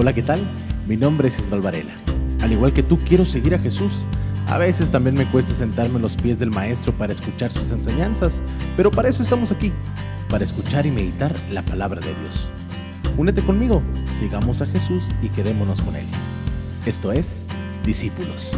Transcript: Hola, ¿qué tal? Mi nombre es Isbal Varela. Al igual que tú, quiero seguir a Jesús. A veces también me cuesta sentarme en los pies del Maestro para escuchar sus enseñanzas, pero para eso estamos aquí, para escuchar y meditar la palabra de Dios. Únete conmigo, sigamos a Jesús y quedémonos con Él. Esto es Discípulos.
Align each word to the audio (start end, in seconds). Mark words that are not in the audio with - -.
Hola, 0.00 0.12
¿qué 0.12 0.22
tal? 0.22 0.48
Mi 0.86 0.96
nombre 0.96 1.26
es 1.26 1.40
Isbal 1.40 1.60
Varela. 1.60 1.92
Al 2.40 2.52
igual 2.52 2.72
que 2.72 2.84
tú, 2.84 2.98
quiero 2.98 3.24
seguir 3.24 3.56
a 3.56 3.58
Jesús. 3.58 4.04
A 4.46 4.56
veces 4.56 4.92
también 4.92 5.16
me 5.16 5.28
cuesta 5.28 5.52
sentarme 5.54 5.96
en 5.96 6.02
los 6.02 6.14
pies 6.14 6.38
del 6.38 6.52
Maestro 6.52 6.92
para 6.92 7.12
escuchar 7.12 7.50
sus 7.50 7.72
enseñanzas, 7.72 8.40
pero 8.76 8.92
para 8.92 9.08
eso 9.08 9.24
estamos 9.24 9.50
aquí, 9.50 9.72
para 10.30 10.44
escuchar 10.44 10.86
y 10.86 10.92
meditar 10.92 11.34
la 11.50 11.64
palabra 11.64 12.00
de 12.00 12.14
Dios. 12.14 12.48
Únete 13.16 13.42
conmigo, 13.42 13.82
sigamos 14.16 14.62
a 14.62 14.66
Jesús 14.66 15.10
y 15.20 15.30
quedémonos 15.30 15.82
con 15.82 15.96
Él. 15.96 16.06
Esto 16.86 17.10
es 17.10 17.42
Discípulos. 17.84 18.52